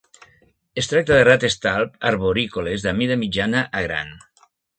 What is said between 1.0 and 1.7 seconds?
de rates